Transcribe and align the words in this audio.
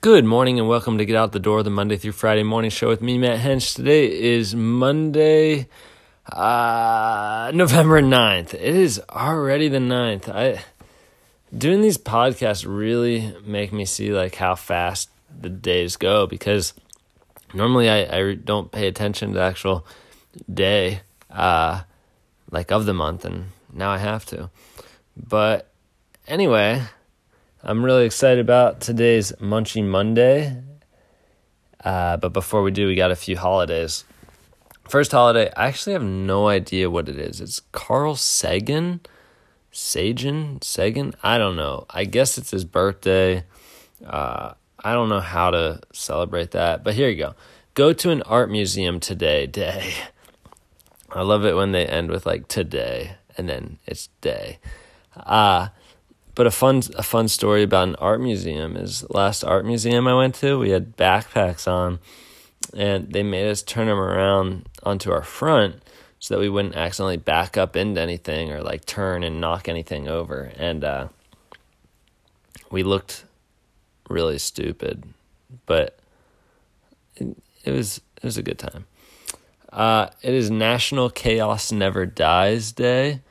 Good 0.00 0.24
morning 0.24 0.60
and 0.60 0.68
welcome 0.68 0.96
to 0.98 1.04
Get 1.04 1.16
Out 1.16 1.32
the 1.32 1.40
Door, 1.40 1.64
the 1.64 1.70
Monday 1.70 1.96
through 1.96 2.12
Friday 2.12 2.44
morning 2.44 2.70
show 2.70 2.86
with 2.86 3.02
me, 3.02 3.18
Matt 3.18 3.40
Hench. 3.40 3.74
Today 3.74 4.06
is 4.06 4.54
Monday, 4.54 5.66
uh, 6.32 7.50
November 7.52 8.00
9th. 8.00 8.54
It 8.54 8.76
is 8.76 9.02
already 9.10 9.66
the 9.66 9.78
9th. 9.78 10.28
I 10.28 10.62
doing 11.52 11.80
these 11.80 11.98
podcasts 11.98 12.64
really 12.64 13.34
make 13.44 13.72
me 13.72 13.84
see 13.84 14.12
like 14.12 14.36
how 14.36 14.54
fast 14.54 15.10
the 15.36 15.48
days 15.48 15.96
go 15.96 16.28
because 16.28 16.74
normally 17.52 17.90
I, 17.90 18.18
I 18.18 18.34
don't 18.34 18.70
pay 18.70 18.86
attention 18.86 19.30
to 19.30 19.34
the 19.34 19.42
actual 19.42 19.84
day 20.52 21.00
uh 21.28 21.82
like 22.52 22.70
of 22.70 22.86
the 22.86 22.94
month 22.94 23.24
and 23.24 23.46
now 23.72 23.90
I 23.90 23.98
have 23.98 24.24
to. 24.26 24.48
But 25.16 25.68
anyway, 26.28 26.82
I'm 27.60 27.84
really 27.84 28.06
excited 28.06 28.38
about 28.38 28.80
today's 28.80 29.32
Munchie 29.40 29.84
Monday. 29.84 30.62
Uh, 31.82 32.16
but 32.16 32.32
before 32.32 32.62
we 32.62 32.70
do, 32.70 32.86
we 32.86 32.94
got 32.94 33.10
a 33.10 33.16
few 33.16 33.36
holidays. 33.36 34.04
First 34.88 35.10
holiday, 35.10 35.50
I 35.56 35.66
actually 35.66 35.94
have 35.94 36.04
no 36.04 36.46
idea 36.46 36.88
what 36.88 37.08
it 37.08 37.18
is. 37.18 37.40
It's 37.40 37.60
Carl 37.72 38.14
Sagan? 38.14 39.00
Sagan? 39.72 40.62
Sagan? 40.62 41.14
I 41.24 41.36
don't 41.36 41.56
know. 41.56 41.86
I 41.90 42.04
guess 42.04 42.38
it's 42.38 42.52
his 42.52 42.64
birthday. 42.64 43.42
Uh, 44.06 44.54
I 44.84 44.92
don't 44.92 45.08
know 45.08 45.20
how 45.20 45.50
to 45.50 45.80
celebrate 45.92 46.52
that, 46.52 46.84
but 46.84 46.94
here 46.94 47.08
you 47.08 47.16
go. 47.16 47.34
Go 47.74 47.92
to 47.92 48.10
an 48.10 48.22
art 48.22 48.52
museum 48.52 49.00
today, 49.00 49.48
day. 49.48 49.94
I 51.10 51.22
love 51.22 51.44
it 51.44 51.56
when 51.56 51.72
they 51.72 51.86
end 51.86 52.10
with 52.10 52.24
like 52.24 52.46
today 52.46 53.16
and 53.36 53.48
then 53.48 53.78
it's 53.84 54.10
day. 54.20 54.60
Uh, 55.16 55.68
but 56.38 56.46
a 56.46 56.52
fun 56.52 56.80
a 56.94 57.02
fun 57.02 57.26
story 57.26 57.64
about 57.64 57.88
an 57.88 57.96
art 57.96 58.20
museum 58.20 58.76
is 58.76 59.00
the 59.00 59.12
last 59.12 59.42
art 59.42 59.66
museum 59.66 60.06
I 60.06 60.14
went 60.14 60.36
to, 60.36 60.56
we 60.56 60.70
had 60.70 60.96
backpacks 60.96 61.66
on 61.66 61.98
and 62.76 63.12
they 63.12 63.24
made 63.24 63.50
us 63.50 63.60
turn 63.60 63.88
them 63.88 63.98
around 63.98 64.68
onto 64.84 65.10
our 65.10 65.24
front 65.24 65.82
so 66.20 66.34
that 66.34 66.40
we 66.40 66.48
wouldn't 66.48 66.76
accidentally 66.76 67.16
back 67.16 67.56
up 67.56 67.74
into 67.74 68.00
anything 68.00 68.52
or 68.52 68.62
like 68.62 68.86
turn 68.86 69.24
and 69.24 69.40
knock 69.40 69.68
anything 69.68 70.06
over. 70.06 70.52
And 70.56 70.84
uh, 70.84 71.08
we 72.70 72.84
looked 72.84 73.24
really 74.08 74.38
stupid, 74.38 75.02
but 75.66 75.98
it, 77.16 77.36
it 77.64 77.72
was 77.72 78.00
it 78.18 78.22
was 78.22 78.38
a 78.38 78.44
good 78.44 78.60
time. 78.60 78.86
Uh, 79.72 80.10
it 80.22 80.34
is 80.34 80.52
National 80.52 81.10
Chaos 81.10 81.72
Never 81.72 82.06
Dies 82.06 82.70
Day. 82.70 83.22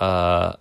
Uh, 0.00 0.54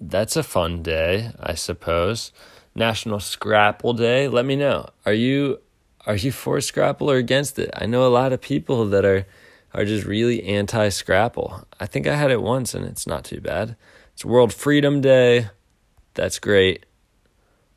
that's 0.00 0.36
a 0.36 0.42
fun 0.42 0.82
day, 0.82 1.32
I 1.40 1.54
suppose. 1.54 2.32
National 2.74 3.20
Scrapple 3.20 3.92
Day. 3.92 4.28
Let 4.28 4.44
me 4.44 4.56
know. 4.56 4.88
Are 5.04 5.12
you 5.12 5.60
are 6.06 6.16
you 6.16 6.32
for 6.32 6.60
Scrapple 6.60 7.10
or 7.10 7.16
against 7.16 7.58
it? 7.58 7.70
I 7.74 7.86
know 7.86 8.06
a 8.06 8.08
lot 8.08 8.32
of 8.32 8.40
people 8.40 8.86
that 8.86 9.04
are 9.04 9.26
are 9.74 9.84
just 9.84 10.06
really 10.06 10.44
anti 10.44 10.88
Scrapple. 10.88 11.66
I 11.80 11.86
think 11.86 12.06
I 12.06 12.14
had 12.14 12.30
it 12.30 12.40
once 12.40 12.74
and 12.74 12.84
it's 12.84 13.06
not 13.06 13.24
too 13.24 13.40
bad. 13.40 13.76
It's 14.14 14.24
World 14.24 14.52
Freedom 14.52 15.00
Day. 15.00 15.50
That's 16.14 16.38
great. 16.38 16.86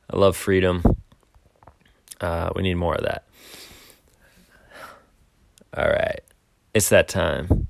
I 0.09 0.17
love 0.17 0.35
freedom. 0.35 0.83
Uh, 2.19 2.52
we 2.56 2.61
need 2.61 2.75
more 2.75 2.95
of 2.95 3.03
that. 3.03 3.25
All 5.75 5.88
right. 5.88 6.22
It's 6.73 6.89
that 6.89 7.08
time. 7.08 7.67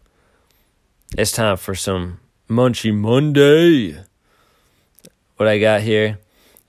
It's 1.17 1.31
time 1.31 1.57
for 1.57 1.75
some 1.75 2.19
Munchie 2.49 2.93
Monday 2.93 4.03
what 5.41 5.47
I 5.47 5.57
got 5.57 5.81
here 5.81 6.19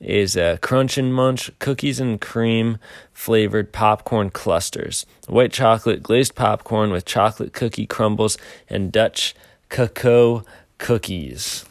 is 0.01 0.35
uh, 0.35 0.57
Crunch 0.63 0.97
and 0.97 1.13
Munch 1.13 1.51
cookies 1.59 2.01
and 2.01 2.19
cream 2.19 2.79
flavored 3.13 3.71
popcorn 3.71 4.31
clusters. 4.31 5.05
White 5.29 5.53
chocolate 5.53 6.03
glazed 6.03 6.35
popcorn 6.35 6.91
with 6.91 7.05
chocolate 7.05 7.53
cookie 7.53 7.87
crumbles 7.87 8.39
and 8.71 8.91
Dutch 8.91 9.35
cocoa 9.69 10.43
cookies. 10.79 11.67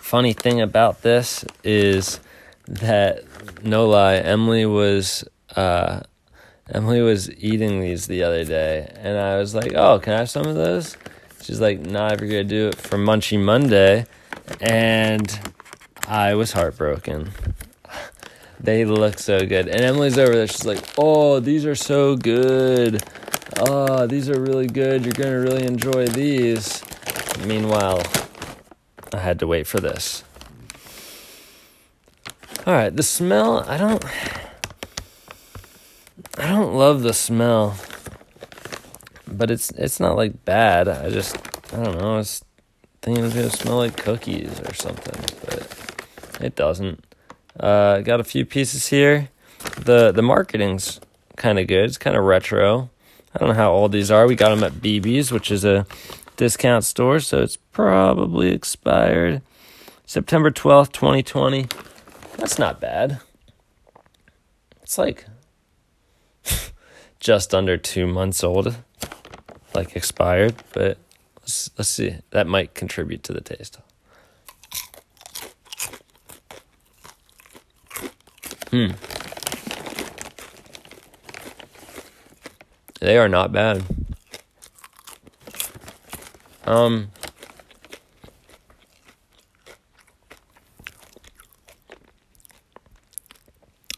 Funny 0.00 0.32
thing 0.32 0.60
about 0.60 1.02
this 1.02 1.44
is 1.62 2.18
that 2.66 3.22
no 3.62 3.86
lie, 3.86 4.16
Emily 4.16 4.66
was 4.66 5.22
uh, 5.54 6.00
Emily 6.68 7.00
was 7.00 7.30
eating 7.36 7.80
these 7.80 8.08
the 8.08 8.24
other 8.24 8.44
day, 8.44 8.92
and 8.96 9.16
I 9.16 9.36
was 9.36 9.54
like, 9.54 9.72
"Oh, 9.74 10.00
can 10.00 10.14
I 10.14 10.18
have 10.18 10.30
some 10.30 10.46
of 10.46 10.56
those?" 10.56 10.96
She's 11.42 11.60
like, 11.60 11.78
"Nah, 11.78 12.08
you're 12.18 12.28
gonna 12.28 12.42
do 12.42 12.66
it 12.66 12.74
for 12.74 12.98
Munchie 12.98 13.38
Monday," 13.40 14.06
and 14.60 15.38
I 16.10 16.34
was 16.34 16.50
heartbroken. 16.50 17.30
They 18.58 18.84
look 18.84 19.20
so 19.20 19.46
good. 19.46 19.68
And 19.68 19.80
Emily's 19.80 20.18
over 20.18 20.34
there. 20.34 20.48
She's 20.48 20.66
like, 20.66 20.82
oh, 20.98 21.38
these 21.38 21.64
are 21.64 21.76
so 21.76 22.16
good. 22.16 23.00
Oh, 23.60 24.08
these 24.08 24.28
are 24.28 24.40
really 24.40 24.66
good. 24.66 25.04
You're 25.04 25.12
going 25.12 25.30
to 25.30 25.38
really 25.38 25.64
enjoy 25.64 26.08
these. 26.08 26.82
Meanwhile, 27.46 28.02
I 29.14 29.18
had 29.18 29.38
to 29.38 29.46
wait 29.46 29.68
for 29.68 29.78
this. 29.78 30.24
All 32.66 32.74
right, 32.74 32.94
the 32.94 33.04
smell, 33.04 33.64
I 33.68 33.76
don't 33.78 34.04
I 36.36 36.48
don't 36.48 36.74
love 36.74 37.02
the 37.02 37.14
smell. 37.14 37.76
But 39.26 39.50
it's 39.50 39.70
it's 39.70 39.98
not 40.00 40.16
like 40.16 40.44
bad. 40.44 40.88
I 40.88 41.08
just 41.08 41.36
I 41.72 41.82
don't 41.82 41.98
know. 41.98 42.14
I 42.14 42.16
was 42.16 42.44
thinking 43.00 43.24
it 43.24 43.26
was 43.28 43.34
gonna 43.34 43.50
smell 43.50 43.76
like 43.76 43.96
cookies 43.96 44.60
or 44.60 44.74
something, 44.74 45.24
but 45.46 45.89
it 46.40 46.56
doesn't. 46.56 47.04
Uh, 47.58 48.00
got 48.00 48.20
a 48.20 48.24
few 48.24 48.44
pieces 48.44 48.88
here. 48.88 49.28
The 49.76 50.12
the 50.12 50.22
marketing's 50.22 51.00
kind 51.36 51.58
of 51.58 51.66
good. 51.66 51.84
It's 51.84 51.98
kind 51.98 52.16
of 52.16 52.24
retro. 52.24 52.90
I 53.34 53.38
don't 53.38 53.48
know 53.48 53.54
how 53.54 53.72
old 53.72 53.92
these 53.92 54.10
are. 54.10 54.26
We 54.26 54.34
got 54.34 54.50
them 54.50 54.64
at 54.64 54.80
BB's, 54.80 55.30
which 55.30 55.50
is 55.50 55.64
a 55.64 55.86
discount 56.36 56.84
store, 56.84 57.20
so 57.20 57.42
it's 57.42 57.56
probably 57.56 58.50
expired. 58.50 59.42
September 60.04 60.50
12th, 60.50 60.92
2020. 60.92 61.68
That's 62.36 62.58
not 62.58 62.80
bad. 62.80 63.20
It's 64.82 64.98
like 64.98 65.26
just 67.20 67.54
under 67.54 67.76
2 67.76 68.06
months 68.06 68.42
old. 68.42 68.76
Like 69.74 69.94
expired, 69.94 70.54
but 70.72 70.98
let's 71.40 71.70
let's 71.78 71.90
see. 71.90 72.16
That 72.30 72.48
might 72.48 72.74
contribute 72.74 73.22
to 73.24 73.32
the 73.32 73.40
taste. 73.40 73.78
Hmm. 78.70 78.92
They 83.00 83.18
are 83.18 83.28
not 83.28 83.52
bad. 83.52 83.82
Um. 86.64 87.10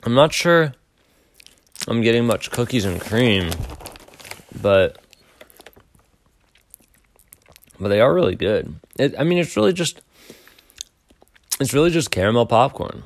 I'm 0.04 0.14
not 0.14 0.32
sure 0.32 0.74
I'm 1.88 2.00
getting 2.00 2.26
much 2.26 2.50
cookies 2.50 2.84
and 2.84 3.00
cream, 3.00 3.50
but 4.60 4.98
but 7.78 7.88
they 7.88 8.00
are 8.00 8.14
really 8.14 8.36
good. 8.36 8.76
It, 8.98 9.14
I 9.18 9.24
mean, 9.24 9.38
it's 9.38 9.56
really 9.56 9.72
just 9.72 10.00
it's 11.60 11.74
really 11.74 11.90
just 11.90 12.10
caramel 12.10 12.46
popcorn. 12.46 13.02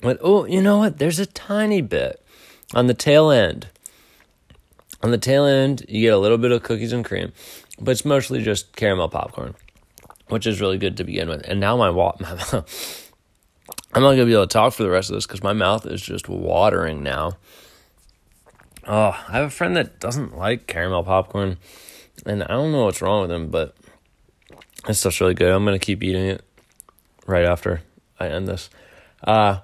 But 0.00 0.18
oh, 0.22 0.44
you 0.44 0.62
know 0.62 0.78
what? 0.78 0.98
There's 0.98 1.18
a 1.18 1.26
tiny 1.26 1.82
bit 1.82 2.24
on 2.74 2.86
the 2.86 2.94
tail 2.94 3.30
end. 3.30 3.68
On 5.02 5.10
the 5.10 5.18
tail 5.18 5.44
end, 5.44 5.84
you 5.88 6.02
get 6.02 6.12
a 6.14 6.18
little 6.18 6.38
bit 6.38 6.52
of 6.52 6.62
cookies 6.62 6.92
and 6.92 7.04
cream, 7.04 7.32
but 7.80 7.92
it's 7.92 8.04
mostly 8.04 8.42
just 8.42 8.76
caramel 8.76 9.08
popcorn, 9.08 9.54
which 10.28 10.46
is 10.46 10.60
really 10.60 10.78
good 10.78 10.96
to 10.98 11.04
begin 11.04 11.28
with. 11.28 11.42
And 11.46 11.58
now 11.58 11.76
my, 11.76 11.88
wa- 11.88 12.16
I'm 12.20 14.02
not 14.02 14.12
gonna 14.12 14.26
be 14.26 14.32
able 14.32 14.46
to 14.46 14.52
talk 14.52 14.74
for 14.74 14.82
the 14.82 14.90
rest 14.90 15.10
of 15.10 15.14
this 15.14 15.26
because 15.26 15.42
my 15.42 15.54
mouth 15.54 15.86
is 15.86 16.02
just 16.02 16.28
watering 16.28 17.02
now. 17.02 17.32
Oh, 18.86 19.16
I 19.28 19.32
have 19.32 19.46
a 19.46 19.50
friend 19.50 19.76
that 19.76 20.00
doesn't 20.00 20.36
like 20.36 20.66
caramel 20.66 21.04
popcorn, 21.04 21.58
and 22.26 22.42
I 22.42 22.48
don't 22.48 22.72
know 22.72 22.84
what's 22.84 23.02
wrong 23.02 23.22
with 23.22 23.30
him, 23.30 23.48
but 23.48 23.74
it's 24.86 25.00
stuff's 25.00 25.20
really 25.20 25.34
good. 25.34 25.50
I'm 25.50 25.64
gonna 25.64 25.78
keep 25.78 26.02
eating 26.02 26.26
it 26.26 26.44
right 27.26 27.44
after 27.44 27.82
I 28.18 28.28
end 28.28 28.48
this. 28.48 28.68
Uh, 29.24 29.60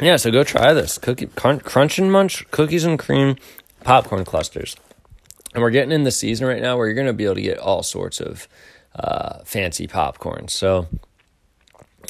yeah, 0.00 0.16
so 0.16 0.30
go 0.30 0.44
try 0.44 0.72
this 0.72 0.98
cookie 0.98 1.26
crunch 1.26 1.98
and 1.98 2.12
munch 2.12 2.48
cookies 2.50 2.84
and 2.84 2.98
cream 2.98 3.36
popcorn 3.82 4.24
clusters. 4.24 4.76
And 5.54 5.62
we're 5.62 5.70
getting 5.70 5.92
in 5.92 6.04
the 6.04 6.10
season 6.10 6.46
right 6.46 6.62
now 6.62 6.76
where 6.76 6.86
you're 6.86 6.94
going 6.94 7.06
to 7.06 7.12
be 7.12 7.24
able 7.24 7.36
to 7.36 7.42
get 7.42 7.58
all 7.58 7.82
sorts 7.82 8.20
of 8.20 8.46
uh, 8.94 9.40
fancy 9.44 9.86
popcorn. 9.86 10.48
So, 10.48 10.86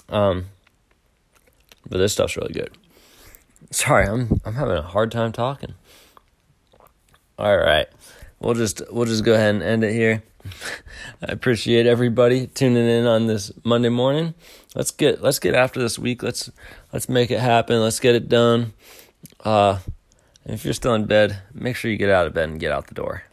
um, 0.08 0.46
but 1.88 1.98
this 1.98 2.12
stuff's 2.12 2.36
really 2.36 2.52
good. 2.52 2.76
Sorry, 3.70 4.06
I'm 4.06 4.40
I'm 4.44 4.54
having 4.54 4.76
a 4.76 4.82
hard 4.82 5.12
time 5.12 5.32
talking. 5.32 5.74
All 7.38 7.56
right, 7.56 7.86
we'll 8.40 8.54
just 8.54 8.82
we'll 8.90 9.04
just 9.04 9.24
go 9.24 9.34
ahead 9.34 9.54
and 9.54 9.62
end 9.62 9.84
it 9.84 9.92
here. 9.92 10.22
I 11.22 11.32
appreciate 11.32 11.86
everybody 11.86 12.46
tuning 12.46 12.88
in 12.88 13.06
on 13.06 13.26
this 13.26 13.52
Monday 13.64 13.88
morning. 13.88 14.34
let's 14.74 14.90
get 14.90 15.22
let's 15.22 15.38
get 15.38 15.54
after 15.54 15.80
this 15.80 15.98
week. 15.98 16.22
Let's 16.22 16.50
let's 16.92 17.08
make 17.08 17.30
it 17.30 17.40
happen. 17.40 17.80
Let's 17.80 18.00
get 18.00 18.14
it 18.14 18.28
done. 18.28 18.72
Uh, 19.44 19.78
if 20.44 20.64
you're 20.64 20.74
still 20.74 20.94
in 20.94 21.06
bed, 21.06 21.42
make 21.52 21.76
sure 21.76 21.90
you 21.90 21.96
get 21.96 22.10
out 22.10 22.26
of 22.26 22.34
bed 22.34 22.48
and 22.48 22.60
get 22.60 22.72
out 22.72 22.86
the 22.86 22.94
door. 22.94 23.24